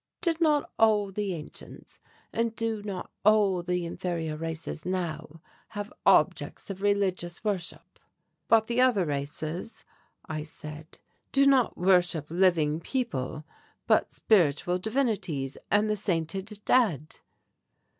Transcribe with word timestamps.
Did 0.19 0.41
not 0.41 0.71
all 0.79 1.11
the 1.11 1.35
ancients, 1.35 1.99
and 2.33 2.55
do 2.55 2.81
not 2.81 3.11
all 3.23 3.61
the 3.61 3.85
inferior 3.85 4.35
races 4.35 4.83
now, 4.83 5.41
have 5.67 5.93
objects 6.07 6.71
of 6.71 6.81
religious 6.81 7.43
worship?" 7.43 7.99
"But 8.47 8.65
the 8.65 8.81
other 8.81 9.05
races," 9.05 9.85
I 10.25 10.41
said, 10.41 10.97
"do 11.31 11.45
not 11.45 11.77
worship 11.77 12.25
living 12.31 12.79
people 12.79 13.45
but 13.85 14.11
spiritual 14.11 14.79
divinities 14.79 15.55
and 15.69 15.87
the 15.87 15.95
sainted 15.95 16.59
dead. 16.65 17.17